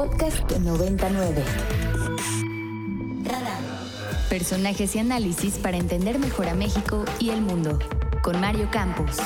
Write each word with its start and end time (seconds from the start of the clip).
Podcast 0.00 0.50
99. 0.56 1.42
Personajes 4.30 4.96
y 4.96 4.98
análisis 4.98 5.58
para 5.58 5.76
entender 5.76 6.18
mejor 6.18 6.48
a 6.48 6.54
México 6.54 7.04
y 7.18 7.28
el 7.28 7.42
mundo. 7.42 7.78
Con 8.22 8.40
Mario 8.40 8.66
Campos. 8.72 9.18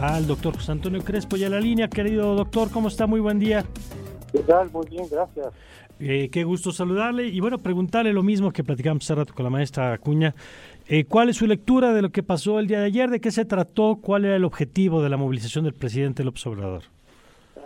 Al 0.00 0.28
doctor 0.28 0.54
José 0.54 0.70
Antonio 0.70 1.02
Crespo 1.02 1.36
y 1.36 1.42
a 1.42 1.48
la 1.48 1.58
línea, 1.58 1.88
querido 1.88 2.36
doctor, 2.36 2.70
¿cómo 2.70 2.86
está? 2.86 3.08
Muy 3.08 3.18
buen 3.18 3.40
día. 3.40 3.64
¿Qué 4.30 4.38
tal? 4.44 4.70
Muy 4.70 4.86
bien, 4.86 5.06
gracias. 5.10 5.48
Eh, 5.98 6.28
qué 6.30 6.44
gusto 6.44 6.70
saludarle 6.70 7.26
y 7.26 7.40
bueno, 7.40 7.58
preguntarle 7.58 8.12
lo 8.12 8.22
mismo 8.22 8.52
que 8.52 8.62
platicamos 8.62 9.02
hace 9.02 9.16
rato 9.16 9.34
con 9.34 9.42
la 9.42 9.50
maestra 9.50 9.92
Acuña. 9.92 10.36
Eh, 10.86 11.04
¿Cuál 11.04 11.30
es 11.30 11.36
su 11.36 11.48
lectura 11.48 11.92
de 11.92 12.02
lo 12.02 12.10
que 12.10 12.22
pasó 12.22 12.60
el 12.60 12.68
día 12.68 12.78
de 12.78 12.86
ayer? 12.86 13.10
¿De 13.10 13.20
qué 13.20 13.32
se 13.32 13.44
trató? 13.44 13.98
¿Cuál 14.00 14.24
era 14.24 14.36
el 14.36 14.44
objetivo 14.44 15.02
de 15.02 15.08
la 15.08 15.16
movilización 15.16 15.64
del 15.64 15.74
presidente 15.74 16.22
López 16.22 16.46
Obrador? 16.46 16.84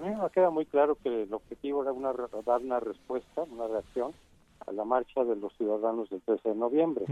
Mí 0.02 0.10
me 0.10 0.30
queda 0.30 0.50
muy 0.50 0.66
claro 0.66 0.96
que 0.96 1.22
el 1.22 1.32
objetivo 1.32 1.82
era 1.82 1.92
una, 1.92 2.12
dar 2.44 2.60
una 2.60 2.80
respuesta, 2.80 3.44
una 3.44 3.68
reacción 3.68 4.12
a 4.66 4.72
la 4.72 4.84
marcha 4.84 5.22
de 5.22 5.36
los 5.36 5.56
ciudadanos 5.56 6.10
del 6.10 6.20
13 6.22 6.48
de 6.48 6.54
noviembre. 6.56 7.04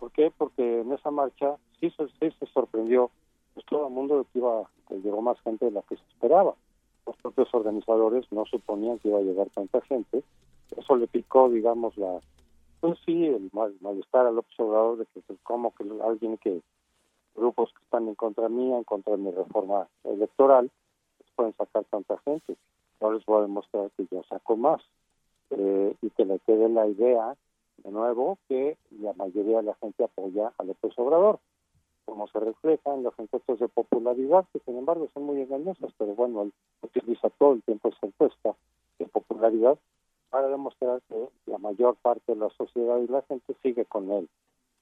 ¿Por 0.00 0.10
qué? 0.12 0.32
Porque 0.36 0.80
en 0.80 0.92
esa 0.92 1.10
marcha 1.10 1.56
sí, 1.78 1.90
sí 1.90 2.30
se 2.38 2.46
sorprendió 2.46 3.10
pues, 3.52 3.66
todo 3.66 3.88
el 3.88 3.92
mundo 3.92 4.18
de 4.18 4.24
que 4.32 4.38
iba, 4.38 4.62
que 4.88 4.94
llegó 5.00 5.20
más 5.20 5.38
gente 5.42 5.66
de 5.66 5.72
la 5.72 5.82
que 5.82 5.96
se 5.96 6.02
esperaba. 6.04 6.54
Los 7.06 7.16
propios 7.16 7.52
organizadores 7.52 8.24
no 8.32 8.46
suponían 8.46 8.98
que 8.98 9.08
iba 9.08 9.18
a 9.18 9.22
llegar 9.22 9.50
tanta 9.50 9.82
gente. 9.82 10.22
Eso 10.74 10.96
le 10.96 11.08
picó, 11.08 11.50
digamos, 11.50 11.98
la 11.98 12.18
pues 12.80 12.98
sí, 13.04 13.26
el 13.26 13.50
malestar 13.52 14.26
al 14.26 14.38
observador 14.38 14.96
de 14.96 15.06
que 15.06 15.20
pues, 15.20 15.38
como 15.42 15.74
que 15.74 15.84
alguien 16.02 16.38
que 16.38 16.62
grupos 17.36 17.72
que 17.74 17.84
están 17.84 18.08
en 18.08 18.14
contra 18.14 18.48
mía, 18.48 18.78
en 18.78 18.84
contra 18.84 19.12
de 19.12 19.22
mi 19.22 19.30
reforma 19.30 19.86
electoral, 20.02 20.70
pueden 21.34 21.54
sacar 21.54 21.84
tanta 21.84 22.18
gente. 22.18 22.56
No 23.00 23.12
les 23.12 23.24
voy 23.26 23.38
a 23.38 23.42
demostrar 23.42 23.90
que 23.96 24.06
yo 24.10 24.22
saco 24.24 24.56
más. 24.56 24.80
Eh, 25.50 25.94
y 26.00 26.10
que 26.10 26.24
le 26.24 26.38
quede 26.40 26.68
la 26.70 26.86
idea, 26.86 27.36
de 27.84 27.90
nuevo, 27.90 28.38
que 28.48 28.78
la 28.90 29.12
mayoría 29.12 29.58
de 29.58 29.64
la 29.64 29.74
gente 29.74 30.04
apoya 30.04 30.52
a 30.56 30.64
López 30.64 30.92
Obrador, 30.96 31.40
como 32.06 32.26
se 32.28 32.40
refleja 32.40 32.94
en 32.94 33.02
los 33.02 33.18
encuestas 33.18 33.58
de 33.58 33.68
popularidad, 33.68 34.46
que 34.52 34.60
sin 34.60 34.78
embargo 34.78 35.08
son 35.12 35.24
muy 35.24 35.40
engañosas, 35.42 35.92
pero 35.98 36.14
bueno, 36.14 36.42
él 36.42 36.52
utiliza 36.80 37.28
todo 37.30 37.52
el 37.52 37.62
tiempo 37.62 37.88
esa 37.88 38.06
encuesta 38.06 38.54
de 38.98 39.06
popularidad 39.06 39.78
para 40.30 40.48
demostrar 40.48 41.02
que 41.08 41.28
la 41.46 41.58
mayor 41.58 41.96
parte 41.96 42.32
de 42.32 42.38
la 42.38 42.50
sociedad 42.50 42.98
y 42.98 43.08
la 43.08 43.22
gente 43.22 43.54
sigue 43.62 43.84
con 43.84 44.10
él. 44.10 44.28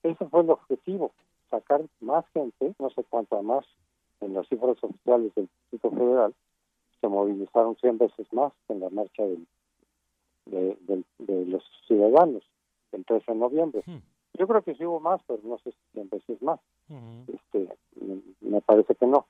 Ese 0.05 0.25
fue 0.27 0.43
el 0.43 0.51
objetivo, 0.51 1.11
sacar 1.51 1.83
más 2.01 2.25
gente, 2.33 2.75
no 2.79 2.91
sé 2.91 3.05
cuánto 3.11 3.43
más, 3.43 3.67
en 4.21 4.35
las 4.35 4.49
cifras 4.49 4.77
oficiales 4.83 5.35
del 5.35 5.49
Distrito 5.71 5.91
Federal, 5.91 6.35
se 7.01 7.09
movilizaron 7.09 7.77
100 7.77 7.99
veces 7.99 8.33
más 8.33 8.53
en 8.69 8.81
la 8.81 8.91
marcha 8.91 9.23
del, 9.23 9.47
de, 10.47 11.47
los 11.47 11.63
ciudadanos 11.87 12.43
el 12.93 13.05
13 13.05 13.33
de 13.33 13.39
noviembre. 13.39 13.83
Yo 14.35 14.47
creo 14.47 14.63
que 14.63 14.75
sí 14.75 14.85
hubo 14.85 15.01
más, 15.01 15.21
pero 15.27 15.41
no 15.45 15.59
sé 15.59 15.73
si 15.73 15.79
100 15.93 16.09
veces 16.11 16.43
más. 16.43 16.61
Este 17.29 17.69
me, 18.41 18.61
parece 18.61 18.95
que 18.95 19.07
no. 19.07 19.27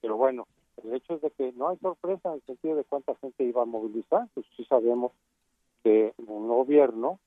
Pero 0.00 0.16
bueno, 0.16 0.46
el 0.82 0.94
hecho 0.94 1.14
es 1.14 1.22
de 1.22 1.30
que 1.30 1.52
no 1.52 1.68
hay 1.68 1.76
sorpresa 1.78 2.28
en 2.28 2.34
el 2.36 2.42
sentido 2.42 2.76
de 2.76 2.84
cuánta 2.84 3.14
gente 3.16 3.44
iba 3.44 3.62
a 3.62 3.66
movilizar, 3.66 4.28
pues 4.34 4.46
sí 4.56 4.64
sabemos 4.64 5.12
que 5.82 6.12
un 6.18 6.48
gobierno, 6.48 7.18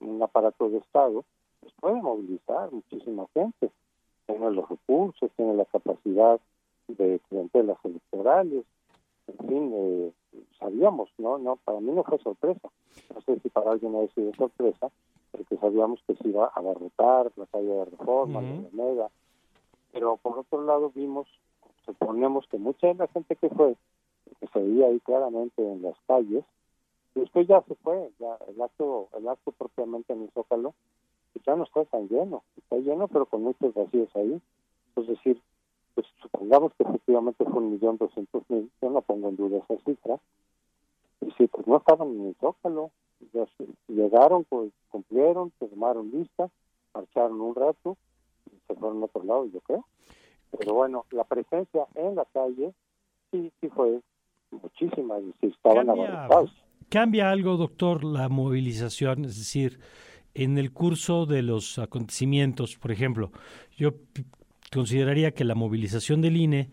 un 0.00 0.22
aparato 0.22 0.68
de 0.70 0.78
Estado, 0.78 1.24
pues 1.60 1.72
puede 1.80 2.00
movilizar 2.00 2.70
muchísima 2.70 3.26
gente. 3.34 3.70
Tiene 4.28 4.50
los 4.50 4.68
recursos, 4.68 5.30
tiene 5.36 5.54
la 5.54 5.64
capacidad 5.64 6.38
de 6.86 7.18
clientelas 7.28 7.78
electorales, 7.82 8.64
en 9.26 9.48
fin, 9.48 9.72
eh, 9.74 10.12
sabíamos, 10.58 11.10
¿no? 11.18 11.38
no 11.38 11.56
Para 11.56 11.80
mí 11.80 11.90
no 11.92 12.04
fue 12.04 12.18
sorpresa. 12.18 12.68
No 13.14 13.20
sé 13.22 13.40
si 13.40 13.48
para 13.48 13.72
alguien 13.72 13.96
ha 13.96 14.06
sido 14.14 14.32
sorpresa, 14.34 14.90
porque 15.32 15.56
sabíamos 15.56 16.00
que 16.06 16.14
se 16.16 16.28
iba 16.28 16.46
a 16.46 16.52
abarrotar 16.54 17.32
la 17.36 17.46
calle 17.46 17.68
de 17.68 17.84
Reforma, 17.86 18.42
la 18.42 18.48
Alameda. 18.48 19.10
Pero 19.92 20.16
por 20.18 20.38
otro 20.38 20.62
lado 20.62 20.92
vimos, 20.94 21.26
suponemos 21.84 22.46
que 22.48 22.58
mucha 22.58 22.88
de 22.88 22.94
la 22.94 23.06
gente 23.08 23.34
que 23.36 23.48
fue, 23.48 23.76
que 24.40 24.46
se 24.46 24.58
veía 24.60 24.86
ahí 24.86 25.00
claramente 25.00 25.62
en 25.62 25.82
las 25.82 25.96
calles, 26.06 26.44
después 27.14 27.46
ya 27.48 27.62
se 27.62 27.74
fue, 27.76 28.10
ya 28.18 28.38
el 28.46 28.60
acto, 28.60 29.08
el 29.16 29.26
acto 29.26 29.52
propiamente 29.52 30.12
en 30.12 30.22
el 30.24 30.30
Zócalo, 30.32 30.74
pues 31.32 31.44
ya 31.44 31.56
no 31.56 31.64
está 31.64 31.84
tan 31.84 32.08
lleno, 32.08 32.42
está 32.56 32.76
lleno 32.76 33.08
pero 33.08 33.26
con 33.26 33.42
muchos 33.42 33.74
vacíos 33.74 34.08
ahí, 34.14 34.40
es 34.96 35.06
decir, 35.06 35.40
pues 35.94 36.06
supongamos 36.22 36.72
que 36.74 36.84
efectivamente 36.84 37.44
fue 37.44 37.60
un 37.62 37.72
millón 37.72 37.96
doscientos 37.96 38.42
mil, 38.48 38.70
yo 38.80 38.90
no 38.90 39.00
pongo 39.02 39.28
en 39.28 39.36
duda 39.36 39.58
esa 39.58 39.82
cifra, 39.84 40.18
y 41.20 41.30
si 41.32 41.46
pues 41.46 41.66
no 41.66 41.78
estaban 41.78 42.08
en 42.08 42.26
el 42.28 42.36
Zócalo, 42.40 42.90
ya 43.32 43.46
llegaron, 43.88 44.44
pues 44.44 44.72
cumplieron, 44.90 45.52
se 45.58 45.66
tomaron 45.66 46.10
lista, 46.10 46.48
marcharon 46.94 47.40
un 47.40 47.54
rato 47.54 47.96
y 48.46 48.56
se 48.66 48.74
fueron 48.74 49.02
a 49.02 49.06
otro 49.06 49.24
lado, 49.24 49.46
yo 49.46 49.60
creo. 49.60 49.84
Pero 50.56 50.74
bueno, 50.74 51.04
la 51.10 51.24
presencia 51.24 51.86
en 51.94 52.14
la 52.14 52.24
calle 52.26 52.72
sí, 53.30 53.52
sí 53.60 53.68
fue 53.68 54.00
muchísima, 54.50 55.16
sí 55.40 55.48
estaban 55.48 55.90
avanzados. 55.90 56.52
¿Cambia 56.88 57.30
algo, 57.30 57.56
doctor, 57.56 58.02
la 58.04 58.28
movilización? 58.28 59.26
Es 59.26 59.36
decir, 59.36 59.78
en 60.38 60.56
el 60.56 60.70
curso 60.70 61.26
de 61.26 61.42
los 61.42 61.80
acontecimientos, 61.80 62.76
por 62.76 62.92
ejemplo, 62.92 63.32
yo 63.76 63.94
consideraría 64.72 65.32
que 65.32 65.44
la 65.44 65.56
movilización 65.56 66.20
del 66.20 66.36
INE, 66.36 66.70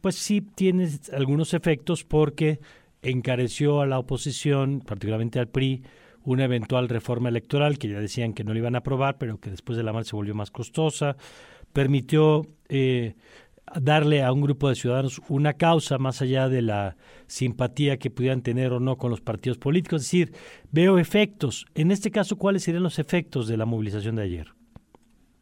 pues 0.00 0.16
sí 0.16 0.40
tiene 0.40 0.88
algunos 1.12 1.54
efectos 1.54 2.02
porque 2.02 2.58
encareció 3.02 3.80
a 3.80 3.86
la 3.86 4.00
oposición, 4.00 4.80
particularmente 4.80 5.38
al 5.38 5.46
PRI, 5.46 5.84
una 6.24 6.44
eventual 6.44 6.88
reforma 6.88 7.28
electoral 7.28 7.78
que 7.78 7.88
ya 7.88 8.00
decían 8.00 8.32
que 8.32 8.42
no 8.42 8.52
le 8.52 8.58
iban 8.58 8.74
a 8.74 8.78
aprobar, 8.78 9.16
pero 9.16 9.38
que 9.38 9.50
después 9.50 9.78
de 9.78 9.84
la 9.84 9.92
marcha 9.92 10.10
se 10.10 10.16
volvió 10.16 10.34
más 10.34 10.50
costosa, 10.50 11.16
permitió 11.72 12.42
eh, 12.68 13.14
darle 13.80 14.22
a 14.22 14.32
un 14.32 14.40
grupo 14.40 14.68
de 14.68 14.74
ciudadanos 14.74 15.20
una 15.28 15.54
causa 15.54 15.98
más 15.98 16.22
allá 16.22 16.48
de 16.48 16.62
la 16.62 16.96
simpatía 17.26 17.98
que 17.98 18.10
pudieran 18.10 18.42
tener 18.42 18.72
o 18.72 18.80
no 18.80 18.96
con 18.96 19.10
los 19.10 19.20
partidos 19.20 19.58
políticos. 19.58 20.02
Es 20.02 20.10
decir, 20.10 20.34
veo 20.70 20.98
efectos. 20.98 21.66
En 21.74 21.90
este 21.90 22.10
caso, 22.10 22.36
¿cuáles 22.36 22.64
serían 22.64 22.82
los 22.82 22.98
efectos 22.98 23.48
de 23.48 23.56
la 23.56 23.66
movilización 23.66 24.16
de 24.16 24.22
ayer? 24.22 24.54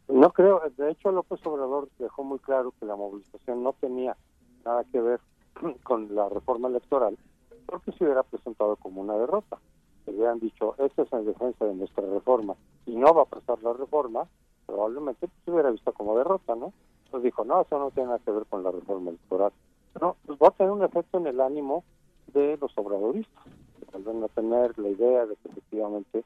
No 0.08 0.30
creo. 0.30 0.60
De 0.76 0.90
hecho, 0.90 1.10
López 1.10 1.40
Obrador 1.46 1.88
dejó 1.98 2.24
muy 2.24 2.38
claro 2.38 2.72
que 2.78 2.86
la 2.86 2.96
movilización 2.96 3.62
no 3.62 3.74
tenía 3.80 4.16
nada 4.64 4.84
que 4.92 5.00
ver 5.00 5.20
con 5.82 6.14
la 6.14 6.28
reforma 6.28 6.68
electoral, 6.68 7.18
porque 7.66 7.92
se 7.92 8.04
hubiera 8.04 8.22
presentado 8.22 8.76
como 8.76 9.00
una 9.00 9.16
derrota. 9.16 9.58
Se 10.04 10.10
hubieran 10.10 10.40
dicho, 10.40 10.74
esto 10.78 11.02
es 11.02 11.12
en 11.12 11.24
defensa 11.24 11.64
de 11.64 11.74
nuestra 11.74 12.04
reforma 12.06 12.54
y 12.86 12.96
no 12.96 13.14
va 13.14 13.22
a 13.22 13.26
pasar 13.26 13.62
la 13.62 13.72
reforma, 13.72 14.26
probablemente 14.66 15.28
se 15.44 15.50
hubiera 15.50 15.70
visto 15.70 15.92
como 15.92 16.18
derrota, 16.18 16.56
¿no? 16.56 16.72
Dijo, 17.20 17.44
no, 17.44 17.62
eso 17.62 17.78
no 17.78 17.90
tiene 17.90 18.08
nada 18.08 18.20
que 18.20 18.30
ver 18.30 18.46
con 18.46 18.62
la 18.62 18.70
reforma 18.70 19.10
electoral. 19.10 19.52
No, 20.00 20.16
pues 20.24 20.38
va 20.38 20.48
a 20.48 20.52
tener 20.52 20.72
un 20.72 20.84
efecto 20.84 21.18
en 21.18 21.26
el 21.26 21.40
ánimo 21.40 21.84
de 22.28 22.56
los 22.60 22.76
obradoristas. 22.78 23.44
Vuelven 23.92 24.24
a 24.24 24.28
tener 24.28 24.78
la 24.78 24.88
idea 24.88 25.26
de 25.26 25.36
que 25.36 25.48
efectivamente 25.48 26.24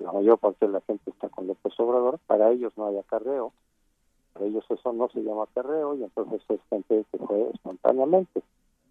la 0.00 0.12
mayor 0.12 0.38
parte 0.38 0.66
de 0.66 0.72
la 0.72 0.80
gente 0.82 1.10
está 1.10 1.28
con 1.28 1.46
López 1.46 1.72
Obrador, 1.78 2.18
para 2.26 2.50
ellos 2.50 2.72
no 2.76 2.86
hay 2.86 2.98
acarreo, 2.98 3.52
para 4.32 4.46
ellos 4.46 4.64
eso 4.68 4.92
no 4.92 5.08
se 5.08 5.22
llama 5.22 5.44
acarreo 5.44 5.94
y 5.94 6.04
entonces 6.04 6.42
es 6.48 6.60
gente 6.68 7.04
que 7.10 7.18
fue 7.18 7.50
espontáneamente. 7.54 8.42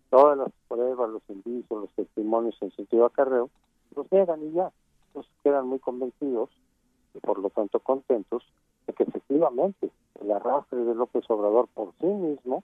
Todas 0.09 0.37
las 0.37 0.51
pruebas, 0.67 1.09
los 1.09 1.21
indicios, 1.29 1.81
los 1.81 1.91
testimonios 1.91 2.57
en 2.61 2.71
sentido 2.71 3.05
acarreo, 3.05 3.49
los 3.95 4.11
niegan 4.11 4.43
y 4.43 4.51
ya. 4.51 4.71
Entonces 5.07 5.31
quedan 5.43 5.67
muy 5.67 5.79
convencidos 5.79 6.49
y 7.13 7.19
por 7.19 7.39
lo 7.39 7.49
tanto 7.49 7.79
contentos 7.79 8.43
de 8.87 8.93
que 8.93 9.03
efectivamente 9.03 9.91
el 10.21 10.31
arrastre 10.31 10.83
de 10.83 10.95
López 10.95 11.23
Obrador 11.29 11.67
por 11.73 11.93
sí 11.99 12.07
mismo, 12.07 12.63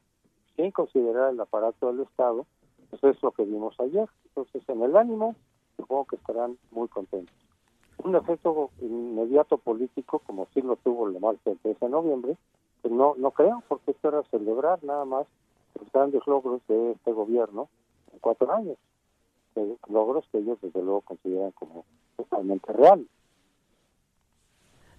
sin 0.56 0.72
considerar 0.72 1.32
el 1.32 1.40
aparato 1.40 1.88
del 1.88 2.02
Estado, 2.02 2.46
pues 2.90 3.04
es 3.04 3.22
lo 3.22 3.32
que 3.32 3.44
vimos 3.44 3.80
ayer. 3.80 4.08
Entonces, 4.28 4.68
en 4.68 4.82
el 4.82 4.96
ánimo, 4.96 5.36
supongo 5.78 6.06
que 6.06 6.16
estarán 6.16 6.58
muy 6.72 6.88
contentos. 6.88 7.36
Un 8.04 8.16
efecto 8.16 8.72
inmediato 8.82 9.58
político, 9.58 10.20
como 10.20 10.48
sí 10.54 10.62
lo 10.62 10.76
tuvo 10.78 11.08
el 11.08 11.20
marcha 11.20 11.50
del 11.50 11.60
13 11.60 11.86
de 11.86 11.92
noviembre, 11.92 12.38
pues 12.82 12.94
no, 12.94 13.16
no 13.18 13.32
creo, 13.32 13.64
porque 13.68 13.92
esto 13.92 14.10
era 14.10 14.24
celebrar 14.24 14.84
nada 14.84 15.06
más 15.06 15.26
los 15.80 15.92
grandes 15.92 16.22
logros 16.28 16.62
de 16.68 16.92
este 16.92 17.12
gobierno 17.12 17.70
en 18.12 18.20
cuatro 18.20 18.52
años. 18.52 18.78
Logros 19.88 20.26
que 20.32 20.40
ellos, 20.40 20.60
desde 20.62 20.82
luego, 20.82 21.02
consideran 21.02 21.52
como 21.52 21.86
totalmente 22.18 22.74
reales. 22.74 23.08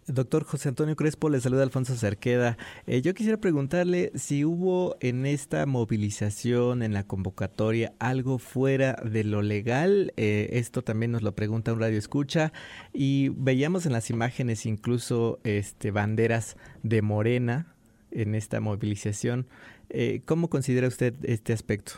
Doctor 0.06 0.44
José 0.44 0.68
Antonio 0.68 0.96
Crespo, 0.96 1.30
le 1.30 1.40
saluda 1.40 1.62
Alfonso 1.62 1.94
Cerqueda. 1.94 2.58
Eh, 2.86 3.00
yo 3.00 3.14
quisiera 3.14 3.38
preguntarle 3.38 4.10
si 4.14 4.44
hubo 4.44 4.96
en 5.00 5.24
esta 5.24 5.64
movilización, 5.64 6.82
en 6.82 6.92
la 6.92 7.06
convocatoria, 7.06 7.94
algo 7.98 8.38
fuera 8.38 8.96
de 9.02 9.24
lo 9.24 9.40
legal. 9.40 10.12
Eh, 10.18 10.50
esto 10.52 10.82
también 10.82 11.12
nos 11.12 11.22
lo 11.22 11.32
pregunta 11.32 11.72
un 11.72 11.80
radio 11.80 11.96
escucha. 11.96 12.52
Y 12.92 13.30
veíamos 13.30 13.86
en 13.86 13.92
las 13.92 14.10
imágenes 14.10 14.66
incluso 14.66 15.38
este, 15.42 15.90
banderas 15.90 16.58
de 16.82 17.00
Morena 17.00 17.74
en 18.10 18.34
esta 18.34 18.60
movilización. 18.60 19.46
Eh, 19.88 20.20
¿Cómo 20.26 20.50
considera 20.50 20.86
usted 20.86 21.14
este 21.22 21.54
aspecto? 21.54 21.94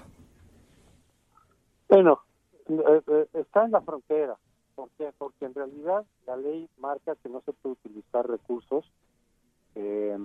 Bueno, 1.88 2.20
está 3.32 3.64
en 3.64 3.72
la 3.72 3.80
frontera. 3.80 4.36
¿Por 4.76 4.90
Porque 5.16 5.46
en 5.46 5.54
realidad 5.54 6.04
la 6.26 6.36
ley 6.36 6.68
marca 6.78 7.16
que 7.16 7.30
no 7.30 7.40
se 7.40 7.52
puede 7.52 7.72
utilizar 7.72 8.28
recursos 8.28 8.84
eh, 9.74 10.18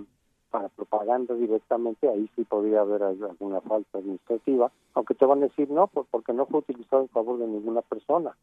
para 0.50 0.68
propaganda 0.68 1.34
directamente, 1.34 2.08
ahí 2.08 2.30
sí 2.36 2.44
podría 2.44 2.82
haber 2.82 3.02
alguna 3.02 3.62
falta 3.62 3.98
administrativa, 3.98 4.70
aunque 4.92 5.14
te 5.14 5.24
van 5.24 5.38
a 5.38 5.46
decir 5.46 5.70
no, 5.70 5.86
porque 5.86 6.34
no 6.34 6.44
fue 6.44 6.60
utilizado 6.60 7.02
en 7.02 7.08
favor 7.08 7.38
de 7.38 7.46
ninguna 7.46 7.80
persona. 7.80 8.36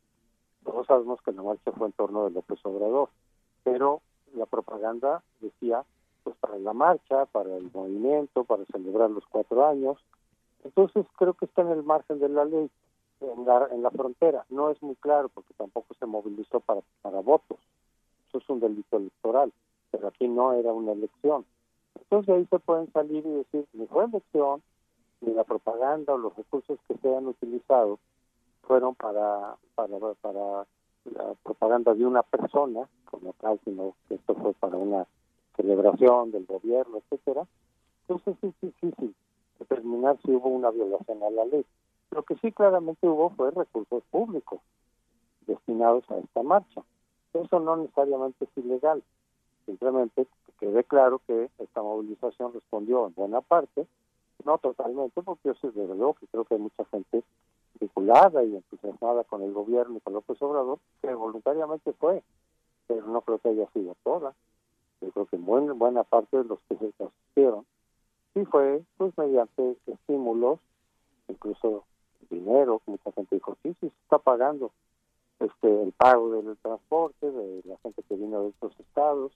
Todos 0.63 0.87
sabemos 0.87 1.21
que 1.21 1.31
la 1.31 1.43
marcha 1.43 1.71
fue 1.71 1.87
en 1.87 1.93
torno 1.93 2.25
de 2.25 2.31
López 2.31 2.59
Obrador, 2.63 3.09
pero 3.63 4.01
la 4.33 4.47
propaganda 4.47 5.21
decía, 5.39 5.85
pues 6.23 6.35
para 6.37 6.57
la 6.57 6.73
marcha, 6.73 7.27
para 7.27 7.55
el 7.55 7.69
movimiento, 7.71 8.43
para 8.43 8.65
celebrar 8.65 9.11
los 9.11 9.25
cuatro 9.27 9.67
años. 9.67 9.97
Entonces 10.63 11.05
creo 11.17 11.35
que 11.35 11.45
está 11.45 11.61
en 11.61 11.69
el 11.69 11.83
margen 11.83 12.19
de 12.19 12.29
la 12.29 12.45
ley 12.45 12.71
en 13.21 13.45
la, 13.45 13.67
en 13.71 13.83
la 13.83 13.91
frontera. 13.91 14.45
No 14.49 14.69
es 14.69 14.81
muy 14.81 14.95
claro 14.95 15.29
porque 15.29 15.53
tampoco 15.55 15.93
se 15.95 16.05
movilizó 16.05 16.59
para, 16.59 16.81
para 17.01 17.19
votos. 17.19 17.57
Eso 18.27 18.37
es 18.37 18.49
un 18.49 18.59
delito 18.59 18.97
electoral, 18.97 19.51
pero 19.91 20.07
aquí 20.07 20.27
no 20.27 20.53
era 20.53 20.71
una 20.73 20.91
elección. 20.91 21.45
Entonces 21.95 22.35
ahí 22.35 22.45
se 22.45 22.59
pueden 22.59 22.91
salir 22.91 23.25
y 23.25 23.29
decir, 23.29 23.65
ni 23.73 23.87
fue 23.87 24.05
elección, 24.05 24.61
ni 25.21 25.33
la 25.33 25.43
propaganda 25.43 26.13
o 26.13 26.17
los 26.17 26.35
recursos 26.35 26.79
que 26.87 26.97
se 26.97 27.15
han 27.15 27.27
utilizado 27.27 27.99
fueron 28.63 28.95
para, 28.95 29.55
para, 29.75 29.97
para 30.21 30.65
la 31.05 31.33
propaganda 31.43 31.93
de 31.93 32.05
una 32.05 32.23
persona, 32.23 32.87
como 33.05 33.33
tal, 33.33 33.59
sino 33.63 33.95
que 34.07 34.15
esto 34.15 34.35
fue 34.35 34.53
para 34.53 34.77
una 34.77 35.07
celebración 35.55 36.31
del 36.31 36.45
gobierno, 36.45 36.97
etcétera. 36.97 37.47
Entonces 38.07 38.35
es 38.43 38.53
difícil 38.61 39.15
determinar 39.59 40.17
si 40.23 40.31
hubo 40.31 40.49
una 40.49 40.71
violación 40.71 41.21
a 41.23 41.29
la 41.29 41.45
ley. 41.45 41.65
Lo 42.11 42.23
que 42.23 42.35
sí 42.37 42.51
claramente 42.51 43.07
hubo 43.07 43.29
fue 43.31 43.51
recursos 43.51 44.03
públicos 44.11 44.59
destinados 45.45 46.09
a 46.09 46.17
esta 46.17 46.43
marcha. 46.43 46.81
Eso 47.33 47.59
no 47.59 47.77
necesariamente 47.77 48.45
es 48.45 48.63
ilegal, 48.63 49.03
simplemente 49.65 50.25
que 50.25 50.51
quede 50.59 50.83
claro 50.83 51.21
que 51.27 51.49
esta 51.59 51.81
movilización 51.81 52.53
respondió 52.53 53.07
en 53.07 53.13
buena 53.13 53.41
parte, 53.41 53.85
no 54.43 54.57
totalmente, 54.57 55.21
porque 55.21 55.49
yo 55.49 55.53
soy 55.55 55.71
de 55.71 55.85
luego 55.85 56.15
que 56.15 56.27
creo 56.27 56.45
que 56.45 56.55
hay 56.55 56.61
mucha 56.61 56.85
gente 56.85 57.23
vinculada 57.79 58.43
y 58.43 58.55
entusiasmada 58.55 59.23
con 59.23 59.43
el 59.43 59.53
gobierno 59.53 59.97
y 59.97 60.01
con 60.01 60.13
López 60.13 60.41
Obrador, 60.41 60.79
que 61.01 61.13
voluntariamente 61.13 61.93
fue, 61.93 62.23
pero 62.87 63.05
no 63.05 63.21
creo 63.21 63.37
que 63.39 63.49
haya 63.49 63.69
sido 63.71 63.95
toda. 64.03 64.33
Yo 65.01 65.11
creo 65.11 65.25
que 65.27 65.37
buena, 65.37 65.73
buena 65.73 66.03
parte 66.03 66.37
de 66.37 66.43
los 66.45 66.59
que 66.67 66.75
se 66.77 67.03
asistieron 67.03 67.65
sí 68.33 68.45
fue 68.45 68.83
pues 68.97 69.17
mediante 69.17 69.77
estímulos, 69.85 70.59
incluso 71.27 71.85
dinero, 72.29 72.81
mucha 72.85 73.11
gente 73.11 73.35
dijo, 73.35 73.57
sí, 73.63 73.75
sí, 73.79 73.87
se 73.89 74.03
está 74.03 74.17
pagando 74.17 74.71
este 75.39 75.83
el 75.83 75.91
pago 75.93 76.31
del 76.31 76.57
transporte, 76.57 77.31
de 77.31 77.61
la 77.65 77.77
gente 77.77 78.03
que 78.03 78.15
vino 78.15 78.41
de 78.41 78.47
otros 78.49 78.79
estados, 78.79 79.31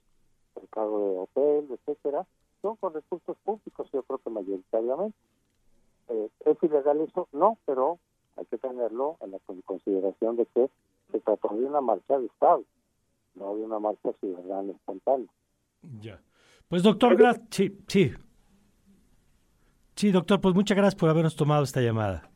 el 0.60 0.66
pago 0.68 0.98
de 0.98 1.18
hotel, 1.18 1.68
etcétera, 1.70 2.26
son 2.62 2.76
con 2.76 2.94
recursos 2.94 3.36
públicos, 3.44 3.88
yo 3.92 4.02
creo 4.02 4.18
que 4.18 4.30
mayoritariamente. 4.30 5.16
Eh, 6.08 6.28
¿Es 6.44 6.62
ilegal 6.62 7.00
eso? 7.00 7.28
No, 7.32 7.58
pero 7.66 7.98
hay 8.36 8.44
que 8.46 8.58
tenerlo 8.58 9.16
en 9.20 9.32
la 9.32 9.38
consideración 9.64 10.36
de 10.36 10.46
que 10.46 10.68
se 11.12 11.20
trató 11.20 11.54
de 11.54 11.64
una 11.64 11.80
marcha 11.80 12.18
de 12.18 12.26
Estado, 12.26 12.62
no 13.34 13.56
de 13.56 13.64
una 13.64 13.78
marcha 13.78 14.12
ciudadana 14.20 14.72
espontánea. 14.72 15.28
Ya. 16.00 16.20
Pues 16.68 16.82
doctor, 16.82 17.16
sí, 17.50 17.78
sí. 17.86 18.12
Sí, 19.96 20.10
doctor, 20.10 20.40
pues 20.40 20.54
muchas 20.54 20.76
gracias 20.76 20.96
por 20.96 21.08
habernos 21.08 21.36
tomado 21.36 21.62
esta 21.62 21.80
llamada. 21.80 22.30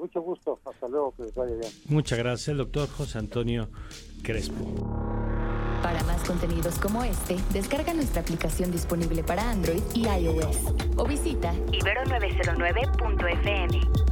Mucho 0.00 0.20
gusto. 0.22 0.58
Hasta 0.64 0.88
luego, 0.88 1.14
que 1.14 1.24
les 1.24 1.34
vaya 1.34 1.54
bien. 1.56 1.70
Muchas 1.90 2.18
gracias, 2.18 2.48
el 2.48 2.56
doctor 2.56 2.88
José 2.88 3.18
Antonio 3.18 3.68
Crespo. 4.22 4.64
Para 5.82 6.02
más 6.04 6.24
contenidos 6.24 6.78
como 6.78 7.04
este, 7.04 7.36
descarga 7.52 7.92
nuestra 7.92 8.22
aplicación 8.22 8.72
disponible 8.72 9.22
para 9.22 9.50
Android 9.50 9.82
y 9.94 10.06
iOS 10.06 10.72
o 10.96 11.04
visita 11.04 11.52
ibero909.fm. 11.52 14.09